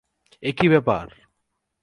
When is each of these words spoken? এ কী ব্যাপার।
এ 0.43 0.51
কী 0.57 0.67
ব্যাপার। 0.69 1.05